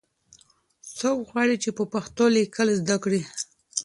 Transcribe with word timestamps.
څوک 0.97 1.17
غواړي 1.31 1.55
چې 1.63 1.69
په 1.77 1.83
پښتو 1.93 2.23
لیکل 2.37 2.67
زده 2.81 2.95
کړي؟ 3.03 3.21